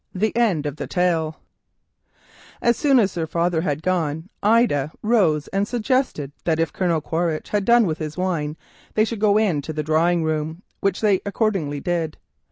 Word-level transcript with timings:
THE 0.15 0.35
END 0.35 0.65
OF 0.65 0.77
THE 0.77 0.87
TALE 0.87 1.39
As 2.59 2.75
soon 2.75 2.99
as 2.99 3.13
her 3.13 3.27
father 3.27 3.61
had 3.61 3.83
gone, 3.83 4.29
Ida 4.41 4.91
rose 5.03 5.47
and 5.49 5.67
suggested 5.67 6.31
that 6.43 6.59
if 6.59 6.73
Colonel 6.73 7.01
Quaritch 7.01 7.49
had 7.49 7.65
done 7.65 7.85
his 7.87 8.17
wine 8.17 8.57
they 8.95 9.05
should 9.05 9.19
go 9.19 9.37
into 9.37 9.71
the 9.73 9.83
drawing 9.83 10.23
room, 10.23 10.63
which 10.79 11.01
they 11.01 11.21
accordingly 11.23 11.81
did. 11.81 12.17